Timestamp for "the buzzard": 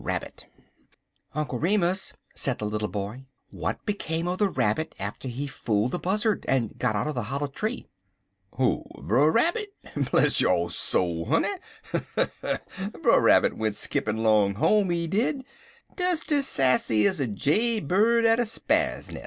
5.91-6.43